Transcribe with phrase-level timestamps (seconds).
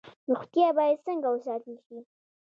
[0.29, 1.97] روغتیا باید څنګه وساتل شي؟